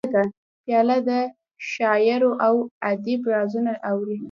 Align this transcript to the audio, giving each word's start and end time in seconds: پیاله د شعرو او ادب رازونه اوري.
پیاله 0.63 0.97
د 1.09 1.11
شعرو 1.71 2.31
او 2.47 2.55
ادب 2.91 3.21
رازونه 3.33 3.73
اوري. 3.89 4.17